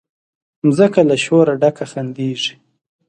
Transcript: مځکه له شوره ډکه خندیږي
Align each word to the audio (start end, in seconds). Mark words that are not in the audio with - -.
مځکه 0.65 1.01
له 1.09 1.15
شوره 1.25 1.53
ډکه 1.61 1.85
خندیږي 1.91 2.53